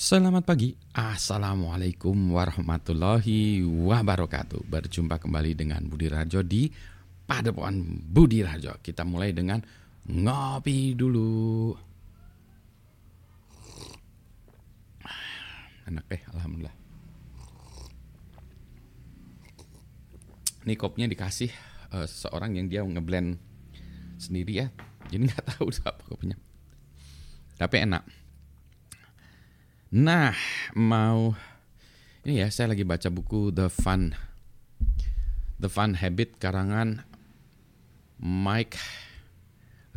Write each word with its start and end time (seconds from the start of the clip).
Selamat 0.00 0.48
pagi, 0.48 0.72
Assalamualaikum 0.96 2.32
warahmatullahi 2.32 3.60
wabarakatuh. 3.60 4.64
Berjumpa 4.64 5.20
kembali 5.20 5.52
dengan 5.52 5.84
Budi 5.84 6.08
Rajo 6.08 6.40
di 6.40 6.72
Padepokan 7.28 8.08
Budi 8.08 8.40
Rajo. 8.40 8.80
Kita 8.80 9.04
mulai 9.04 9.36
dengan 9.36 9.60
ngopi 10.08 10.96
dulu. 10.96 11.76
Enak 15.84 16.04
deh, 16.08 16.22
Alhamdulillah. 16.32 16.76
Ini 20.64 20.74
kopnya 20.80 21.12
dikasih 21.12 21.52
uh, 21.92 22.08
seorang 22.08 22.56
yang 22.56 22.72
dia 22.72 22.80
ngeblend 22.88 23.36
sendiri 24.16 24.64
ya. 24.64 24.72
Jadi 25.12 25.28
nggak 25.28 25.44
tahu 25.44 25.68
siapa 25.76 26.00
kopinya. 26.08 26.40
Tapi 27.60 27.84
enak 27.84 28.19
Nah, 29.90 30.38
mau 30.78 31.34
ini 32.22 32.38
ya 32.38 32.46
saya 32.54 32.70
lagi 32.70 32.86
baca 32.86 33.10
buku 33.10 33.50
The 33.50 33.66
Fun 33.66 34.14
The 35.58 35.66
Fun 35.66 35.98
Habit 35.98 36.38
karangan 36.38 37.02
Mike 38.22 38.78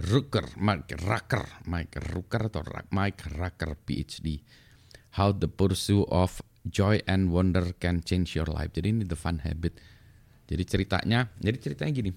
Rucker, 0.01 0.49
Mike 0.57 0.97
Rucker, 0.97 1.45
Mike 1.69 2.01
Rucker 2.09 2.41
atau 2.49 2.65
Mike 2.89 3.37
Rucker 3.37 3.77
PhD. 3.85 4.41
How 5.13 5.29
the 5.29 5.45
pursuit 5.45 6.09
of 6.09 6.41
joy 6.65 6.97
and 7.05 7.29
wonder 7.29 7.77
can 7.77 8.01
change 8.01 8.33
your 8.33 8.49
life. 8.49 8.73
Jadi 8.73 8.97
ini 8.97 9.05
The 9.05 9.13
Fun 9.13 9.45
Habit. 9.45 9.77
Jadi 10.49 10.63
ceritanya, 10.65 11.29
jadi 11.37 11.57
ceritanya 11.61 11.93
gini. 11.93 12.09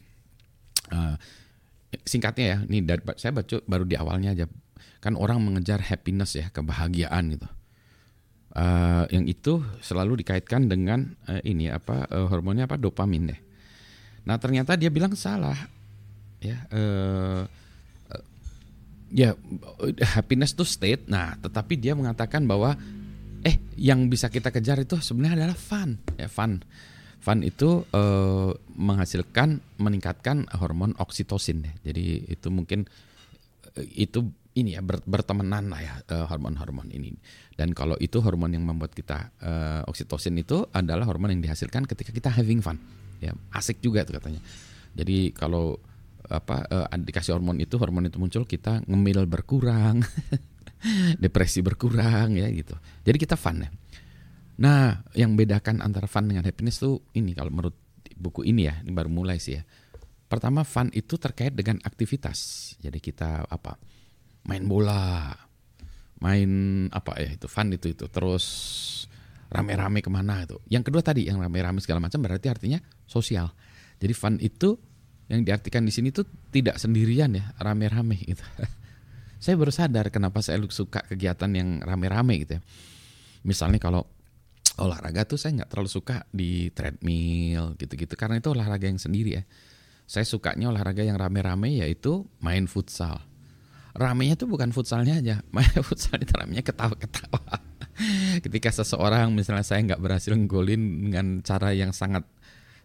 Uh, 0.97 1.12
singkatnya 2.08 2.56
ya, 2.56 2.58
ini 2.72 2.88
dari 2.88 3.05
saya 3.20 3.36
baca 3.36 3.61
baru 3.69 3.84
di 3.84 4.00
awalnya 4.00 4.33
aja. 4.33 4.48
Kan 5.05 5.12
orang 5.20 5.45
mengejar 5.45 5.84
happiness 5.84 6.41
ya, 6.41 6.48
kebahagiaan 6.48 7.36
gitu 7.36 7.52
uh, 8.56 9.05
yang 9.12 9.28
itu 9.28 9.60
selalu 9.84 10.24
dikaitkan 10.24 10.66
dengan 10.66 11.12
uh, 11.28 11.41
ini 11.45 11.69
apa 11.69 12.08
uh, 12.08 12.27
hormonnya 12.33 12.64
apa 12.64 12.80
dopamin 12.80 13.30
deh. 13.30 13.41
Nah 14.27 14.41
ternyata 14.41 14.75
dia 14.75 14.89
bilang 14.89 15.12
salah 15.12 15.55
ya 16.41 16.64
uh, 16.72 17.45
uh, 18.11 18.25
ya 19.12 19.36
happiness 20.17 20.56
itu 20.56 20.64
state. 20.64 21.05
Nah 21.06 21.36
tetapi 21.39 21.77
dia 21.77 21.92
mengatakan 21.92 22.48
bahwa 22.48 22.75
eh 23.45 23.61
yang 23.78 24.08
bisa 24.08 24.33
kita 24.33 24.50
kejar 24.50 24.80
itu 24.83 24.98
sebenarnya 24.98 25.45
adalah 25.45 25.58
fun 25.58 26.00
ya 26.17 26.27
fun. 26.27 26.64
Fun 27.20 27.42
itu 27.42 27.83
uh, 27.91 28.55
menghasilkan 28.78 29.58
meningkatkan 29.83 30.47
hormon 30.56 30.95
oksitosin 30.97 31.67
deh. 31.67 31.75
Jadi 31.83 32.30
itu 32.30 32.48
mungkin 32.55 32.86
itu 33.77 34.33
ini 34.56 34.72
ya 34.72 34.80
bertemanan 34.82 35.68
lah 35.68 35.80
ya 35.84 35.94
hormon-hormon 36.08 36.88
ini. 36.88 37.12
Dan 37.52 37.76
kalau 37.76 37.94
itu 38.00 38.24
hormon 38.24 38.56
yang 38.56 38.64
membuat 38.64 38.96
kita 38.96 39.32
uh, 39.44 39.82
oksitosin 39.84 40.36
itu 40.40 40.64
adalah 40.72 41.04
hormon 41.04 41.36
yang 41.36 41.44
dihasilkan 41.44 41.84
ketika 41.84 42.08
kita 42.10 42.28
having 42.32 42.64
fun. 42.64 42.80
Ya, 43.20 43.36
asik 43.52 43.84
juga 43.84 44.04
itu 44.04 44.16
katanya. 44.16 44.40
Jadi 44.96 45.36
kalau 45.36 45.77
apa 46.27 46.66
uh, 46.66 46.88
dikasih 46.96 47.36
hormon 47.36 47.60
itu 47.62 47.77
hormon 47.77 48.08
itu 48.08 48.16
muncul 48.16 48.48
kita 48.48 48.80
ngemil 48.88 49.28
berkurang, 49.28 50.00
depresi 51.22 51.60
berkurang 51.60 52.40
ya 52.40 52.48
gitu. 52.48 52.72
Jadi 53.04 53.16
kita 53.20 53.36
fun 53.36 53.60
ya. 53.60 53.70
Nah, 54.56 55.04
yang 55.12 55.36
bedakan 55.36 55.84
antara 55.84 56.08
fun 56.08 56.32
dengan 56.32 56.48
happiness 56.48 56.80
tuh 56.80 57.04
ini 57.12 57.36
kalau 57.36 57.52
menurut 57.52 57.77
buku 58.16 58.48
ini 58.48 58.72
ya, 58.72 58.80
ini 58.80 58.92
baru 58.96 59.12
mulai 59.12 59.36
sih 59.36 59.60
ya. 59.60 59.62
Pertama 60.27 60.64
fun 60.64 60.88
itu 60.96 61.20
terkait 61.20 61.52
dengan 61.52 61.77
aktivitas. 61.84 62.72
Jadi 62.80 62.98
kita 62.98 63.46
apa? 63.46 63.77
Main 64.47 64.64
bola, 64.64 65.34
main 66.22 66.50
apa 66.94 67.19
ya 67.20 67.34
itu 67.34 67.47
fun 67.50 67.75
itu 67.75 67.92
itu 67.92 68.06
terus 68.08 68.44
rame-rame 69.50 70.02
ke 70.02 70.11
mana 70.11 70.42
itu. 70.42 70.58
Yang 70.70 70.91
kedua 70.91 71.02
tadi 71.02 71.27
yang 71.27 71.39
rame-rame 71.39 71.78
segala 71.83 72.02
macam 72.02 72.22
berarti 72.22 72.47
artinya 72.50 72.78
sosial. 73.06 73.50
Jadi 73.98 74.14
fun 74.14 74.39
itu 74.42 74.78
yang 75.27 75.42
diartikan 75.42 75.83
di 75.83 75.90
sini 75.90 76.14
tuh 76.14 76.27
tidak 76.55 76.79
sendirian 76.79 77.34
ya 77.34 77.51
rame-rame 77.58 78.17
gitu. 78.23 78.42
saya 79.42 79.55
baru 79.58 79.74
sadar 79.74 80.08
kenapa 80.08 80.40
saya 80.40 80.58
suka 80.70 81.05
kegiatan 81.07 81.51
yang 81.52 81.68
rame-rame 81.83 82.46
gitu 82.46 82.58
ya. 82.58 82.63
Misalnya 83.46 83.78
kalau 83.78 84.07
olahraga 84.77 85.24
tuh 85.24 85.39
saya 85.39 85.63
nggak 85.63 85.70
terlalu 85.73 85.90
suka 85.90 86.27
di 86.34 86.68
treadmill 86.74 87.78
gitu-gitu 87.78 88.13
karena 88.18 88.42
itu 88.42 88.51
olahraga 88.51 88.86
yang 88.86 88.98
sendiri 88.98 89.42
ya. 89.42 89.45
Saya 90.07 90.23
sukanya 90.23 90.70
olahraga 90.70 91.02
yang 91.02 91.18
rame-rame 91.18 91.83
yaitu 91.83 92.27
main 92.39 92.70
futsal 92.70 93.18
ramenya 93.96 94.36
tuh 94.36 94.48
bukan 94.48 94.70
futsalnya 94.70 95.18
aja. 95.18 95.36
Futsal 95.89 96.20
itu 96.20 96.33
ramenya 96.36 96.62
ketawa-ketawa. 96.62 97.42
Ketika 98.45 98.68
seseorang 98.70 99.33
misalnya 99.33 99.64
saya 99.64 99.80
nggak 99.83 100.01
berhasil 100.01 100.36
golin 100.45 101.08
dengan 101.11 101.40
cara 101.40 101.73
yang 101.73 101.90
sangat 101.96 102.29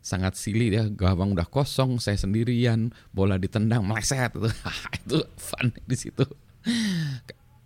sangat 0.01 0.33
silly 0.33 0.73
ya 0.73 0.89
gawang 0.89 1.37
udah 1.37 1.45
kosong 1.45 2.01
saya 2.01 2.17
sendirian 2.17 2.95
bola 3.13 3.37
ditendang 3.37 3.85
meleset. 3.85 4.33
Itu 4.39 4.49
itu 4.97 5.17
fun 5.37 5.69
di 5.85 5.95
situ. 5.99 6.25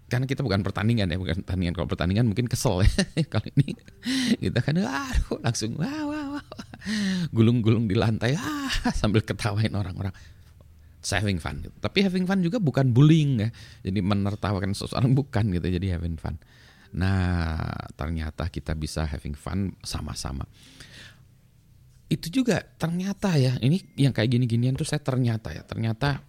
Karena 0.06 0.29
kita 0.29 0.45
bukan 0.45 0.62
pertandingan 0.62 1.09
ya 1.09 1.17
bukan 1.17 1.45
pertandingan. 1.45 1.73
Kalau 1.77 1.88
pertandingan 1.88 2.25
mungkin 2.27 2.50
kesel 2.50 2.83
ya. 2.83 2.91
Kalau 3.31 3.47
ini 3.56 3.77
kita 4.41 4.59
kan 4.59 4.81
aduh 4.81 5.39
langsung 5.39 5.77
wah 5.77 6.03
wah 6.09 6.25
wah. 6.38 6.45
Gulung-gulung 7.29 7.88
di 7.88 7.95
lantai 7.95 8.35
ah 8.35 8.73
sambil 8.91 9.22
ketawain 9.22 9.73
orang-orang 9.73 10.13
having 11.13 11.38
fun 11.38 11.61
gitu. 11.61 11.75
Tapi 11.77 12.05
having 12.05 12.25
fun 12.25 12.41
juga 12.41 12.57
bukan 12.57 12.89
bullying 12.89 13.41
ya. 13.45 13.49
Jadi 13.85 13.99
menertawakan 14.01 14.73
seseorang 14.73 15.13
bukan 15.13 15.53
gitu. 15.53 15.67
Jadi 15.69 15.93
having 15.93 16.17
fun. 16.17 16.41
Nah, 16.95 17.75
ternyata 17.99 18.47
kita 18.47 18.71
bisa 18.73 19.03
having 19.03 19.35
fun 19.35 19.75
sama-sama. 19.83 20.47
Itu 22.07 22.31
juga 22.31 22.63
ternyata 22.79 23.35
ya, 23.35 23.59
ini 23.59 23.83
yang 23.99 24.15
kayak 24.15 24.31
gini-ginian 24.31 24.79
tuh 24.79 24.88
saya 24.88 25.03
ternyata 25.03 25.51
ya, 25.51 25.65
ternyata 25.67 26.23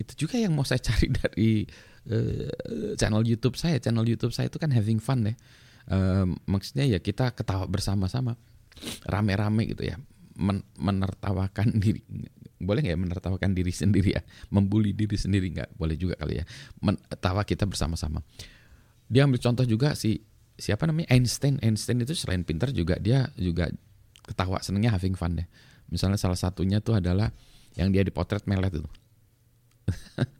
itu 0.00 0.26
juga 0.26 0.40
yang 0.40 0.56
mau 0.56 0.66
saya 0.66 0.82
cari 0.82 1.06
dari 1.22 1.50
uh, 2.10 2.96
channel 2.98 3.22
YouTube 3.22 3.54
saya. 3.54 3.78
Channel 3.78 4.02
YouTube 4.02 4.34
saya 4.34 4.50
itu 4.50 4.58
kan 4.58 4.74
having 4.74 4.98
fun 4.98 5.22
ya. 5.22 5.34
Uh, 5.88 6.28
maksudnya 6.44 6.84
ya 6.84 6.98
kita 7.00 7.32
ketawa 7.32 7.64
bersama-sama, 7.64 8.36
rame-rame 9.08 9.72
gitu 9.72 9.88
ya, 9.88 9.96
Men 10.38 10.62
menertawakan 10.78 11.82
diri. 11.82 12.02
Boleh 12.58 12.82
nggak 12.82 12.94
ya 12.94 12.98
menertawakan 12.98 13.50
diri 13.54 13.74
sendiri 13.74 14.14
ya? 14.14 14.22
Membuli 14.54 14.94
diri 14.94 15.18
sendiri 15.18 15.50
nggak? 15.50 15.74
Boleh 15.74 15.98
juga 15.98 16.14
kali 16.14 16.42
ya. 16.42 16.44
Tawa 17.18 17.42
kita 17.42 17.66
bersama-sama. 17.66 18.22
Dia 19.10 19.26
ambil 19.26 19.42
contoh 19.42 19.66
juga 19.66 19.98
si 19.98 20.22
siapa 20.54 20.86
namanya? 20.86 21.10
Einstein. 21.10 21.58
Einstein 21.58 22.02
itu 22.02 22.14
selain 22.14 22.46
pintar 22.46 22.70
juga 22.70 22.98
dia 23.02 23.26
juga 23.34 23.70
ketawa 24.26 24.62
senengnya 24.62 24.94
having 24.94 25.18
fun 25.18 25.38
deh. 25.38 25.46
Misalnya 25.90 26.20
salah 26.20 26.38
satunya 26.38 26.78
tuh 26.78 27.00
adalah 27.00 27.34
yang 27.78 27.94
dia 27.94 28.02
dipotret 28.02 28.44
melet 28.50 28.74
itu 28.74 28.90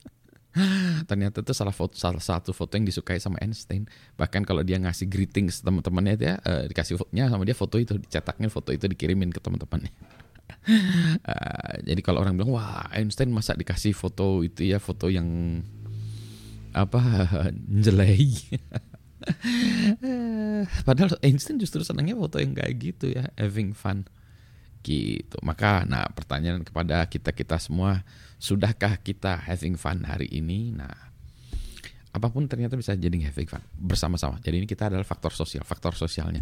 ternyata 1.11 1.41
itu 1.43 1.53
salah 1.55 1.75
foto 1.75 1.95
salah 1.95 2.23
satu 2.23 2.51
foto 2.51 2.75
yang 2.75 2.87
disukai 2.87 3.19
sama 3.19 3.39
Einstein. 3.43 3.87
Bahkan 4.19 4.43
kalau 4.45 4.63
dia 4.63 4.79
ngasih 4.79 5.07
greetings 5.07 5.63
teman-temannya 5.63 6.15
dia 6.19 6.33
uh, 6.43 6.67
dikasih 6.67 6.99
fotonya 6.99 7.31
sama 7.31 7.43
dia 7.47 7.57
foto 7.57 7.77
itu 7.79 7.99
dicetaknya 7.99 8.49
foto 8.51 8.71
itu 8.75 8.87
dikirimin 8.87 9.31
ke 9.31 9.41
teman-temannya. 9.43 9.93
Uh, 10.69 11.75
jadi 11.89 12.01
kalau 12.03 12.25
orang 12.25 12.35
bilang 12.37 12.57
wah 12.57 12.89
Einstein 12.93 13.31
masa 13.31 13.55
dikasih 13.55 13.93
foto 13.93 14.43
itu 14.43 14.65
ya 14.65 14.81
foto 14.81 15.13
yang 15.13 15.61
apa 16.73 17.01
jelek 17.85 18.61
padahal 20.87 21.19
Einstein 21.25 21.59
justru 21.59 21.83
senangnya 21.83 22.15
foto 22.17 22.39
yang 22.39 22.55
kayak 22.55 22.75
gitu 22.79 23.13
ya 23.13 23.29
having 23.35 23.75
fun 23.75 24.07
gitu. 24.89 25.37
Maka 25.45 25.85
nah 25.85 26.09
pertanyaan 26.09 26.65
kepada 26.65 27.05
kita 27.05 27.37
kita 27.37 27.61
semua 27.61 28.01
sudahkah 28.41 28.97
kita 29.05 29.37
having 29.37 29.77
fun 29.77 30.01
hari 30.09 30.33
ini? 30.33 30.73
Nah 30.73 31.13
apa 32.09 32.33
pun 32.33 32.49
ternyata 32.49 32.73
bisa 32.81 32.97
jadi 32.97 33.13
having 33.29 33.45
fun 33.45 33.61
bersama-sama. 33.77 34.41
Jadi 34.41 34.65
ini 34.65 34.67
kita 34.67 34.89
adalah 34.89 35.05
faktor 35.05 35.37
sosial 35.37 35.61
faktor 35.69 35.93
sosialnya. 35.93 36.41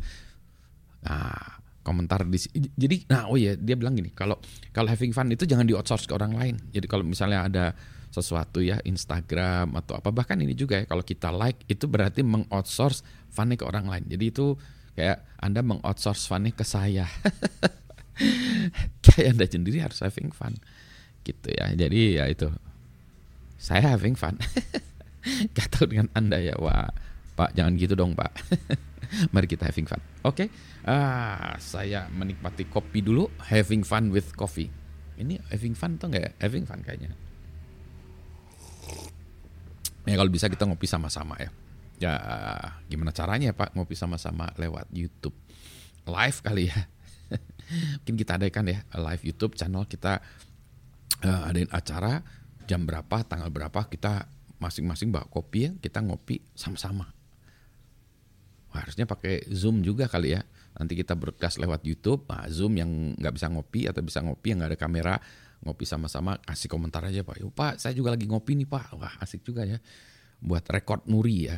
Nah 1.03 1.67
komentar 1.82 2.26
di 2.26 2.38
jadi 2.75 3.06
nah 3.11 3.31
oh 3.31 3.38
iya 3.38 3.55
dia 3.55 3.79
bilang 3.79 3.94
gini 3.94 4.11
kalau 4.11 4.43
kalau 4.75 4.91
having 4.91 5.15
fun 5.15 5.31
itu 5.31 5.47
jangan 5.47 5.67
di 5.67 5.75
outsource 5.75 6.06
ke 6.06 6.15
orang 6.15 6.38
lain. 6.38 6.55
Jadi 6.71 6.87
kalau 6.87 7.03
misalnya 7.03 7.43
ada 7.43 7.75
sesuatu 8.15 8.62
ya 8.62 8.79
Instagram 8.87 9.75
atau 9.75 9.99
apa 9.99 10.15
bahkan 10.15 10.38
ini 10.38 10.55
juga 10.55 10.79
ya 10.79 10.87
kalau 10.87 11.03
kita 11.03 11.35
like 11.35 11.67
itu 11.67 11.91
berarti 11.91 12.23
mengoutsource 12.23 13.03
funnya 13.35 13.59
ke 13.59 13.67
orang 13.67 13.91
lain. 13.91 14.06
Jadi 14.06 14.25
itu 14.31 14.55
kayak 14.94 15.26
anda 15.43 15.61
mengoutsource 15.67 16.31
funnya 16.31 16.55
ke 16.55 16.65
saya 16.65 17.11
kayak 19.05 19.37
anda 19.37 19.47
sendiri 19.47 19.79
harus 19.83 20.01
having 20.01 20.33
fun 20.33 20.57
gitu 21.27 21.49
ya 21.53 21.73
jadi 21.75 22.01
ya 22.23 22.25
itu 22.31 22.49
saya 23.57 23.97
having 23.97 24.15
fun 24.15 24.39
gak 25.57 25.69
tahu 25.75 25.91
dengan 25.91 26.09
anda 26.15 26.39
ya 26.39 26.55
wah 26.57 26.89
pak 27.37 27.53
jangan 27.53 27.75
gitu 27.77 27.99
dong 27.99 28.15
pak 28.15 28.33
Mari 29.33 29.47
kita 29.47 29.71
having 29.71 29.87
fun. 29.87 30.03
Oke, 30.27 30.47
okay? 30.47 30.49
ah, 30.87 31.55
saya 31.63 32.11
menikmati 32.11 32.67
kopi 32.67 33.01
dulu. 33.03 33.31
Having 33.47 33.87
fun 33.87 34.11
with 34.11 34.35
coffee. 34.35 34.71
Ini 35.17 35.41
having 35.49 35.79
fun 35.79 35.97
atau 35.97 36.11
enggak 36.11 36.23
ya? 36.27 36.33
Having 36.43 36.65
fun 36.69 36.81
kayaknya. 36.83 37.15
Ya 40.07 40.15
kalau 40.15 40.31
bisa 40.31 40.47
kita 40.47 40.67
ngopi 40.69 40.87
sama-sama 40.87 41.35
ya. 41.41 41.51
Ya 41.97 42.15
gimana 42.93 43.09
caranya 43.11 43.57
Pak 43.57 43.73
ngopi 43.73 43.97
sama-sama 43.97 44.53
lewat 44.61 44.87
YouTube 44.93 45.35
live 46.07 46.39
kali 46.45 46.69
ya. 46.69 46.79
Mungkin 48.03 48.15
kita 48.15 48.39
adakan 48.39 48.65
ya 48.71 48.79
live 48.95 49.23
YouTube 49.27 49.59
channel 49.59 49.85
kita 49.87 50.23
uh, 51.23 51.49
adain 51.49 51.71
acara 51.71 52.23
jam 52.67 52.83
berapa, 52.83 53.23
tanggal 53.25 53.49
berapa 53.49 53.87
kita 53.87 54.27
masing-masing 54.59 55.15
bawa 55.15 55.29
kopi 55.31 55.71
ya, 55.71 55.73
kita 55.79 56.03
ngopi 56.03 56.43
sama-sama. 56.53 57.13
harusnya 58.77 59.09
pakai 59.09 59.49
Zoom 59.49 59.81
juga 59.81 60.05
kali 60.05 60.37
ya. 60.37 60.45
Nanti 60.77 60.93
kita 61.01 61.17
berkas 61.17 61.57
lewat 61.57 61.81
YouTube, 61.89 62.29
nah, 62.29 62.45
Zoom 62.53 62.77
yang 62.77 63.17
nggak 63.17 63.33
bisa 63.33 63.49
ngopi 63.49 63.89
atau 63.89 64.05
bisa 64.05 64.21
ngopi 64.21 64.53
yang 64.53 64.61
nggak 64.61 64.77
ada 64.77 64.81
kamera, 64.81 65.15
ngopi 65.65 65.89
sama-sama, 65.89 66.37
kasih 66.45 66.69
komentar 66.69 67.01
aja 67.09 67.25
Pak. 67.25 67.41
Yuk 67.41 67.57
Pak, 67.57 67.81
saya 67.81 67.97
juga 67.97 68.12
lagi 68.12 68.29
ngopi 68.29 68.53
nih 68.53 68.69
Pak. 68.69 69.01
Wah 69.01 69.17
asik 69.25 69.49
juga 69.49 69.65
ya. 69.65 69.81
Buat 70.45 70.69
rekor 70.69 71.01
Nuri 71.09 71.49
ya, 71.49 71.57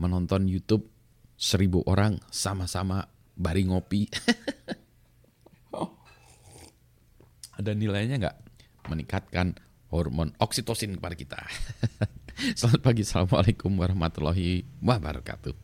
menonton 0.00 0.48
YouTube 0.48 0.88
seribu 1.36 1.84
orang 1.84 2.16
sama-sama 2.32 3.04
bari 3.36 3.68
ngopi. 3.68 4.08
ada 7.64 7.72
nilainya 7.72 8.20
nggak? 8.20 8.36
Meningkatkan 8.92 9.56
hormon 9.88 10.36
oksitosin 10.36 11.00
kepada 11.00 11.16
kita. 11.16 11.40
Selamat 12.60 12.84
pagi, 12.84 13.08
Assalamualaikum 13.08 13.72
warahmatullahi 13.72 14.68
wabarakatuh. 14.84 15.63